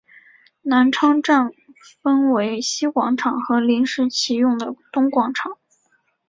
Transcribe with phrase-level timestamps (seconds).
[0.63, 1.51] 南昌站
[2.01, 5.59] 分为西广场和临时启用的东广场。